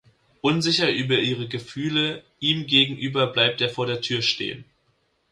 Unsicher 0.41 0.89
über 0.91 1.19
ihre 1.19 1.47
Gefühle 1.47 2.23
ihm 2.39 2.65
gegenüber 2.65 3.27
bleibt 3.27 3.61
er 3.61 3.69
vor 3.69 3.85
der 3.85 4.01
Tür 4.01 4.23
stehen. 4.23 4.65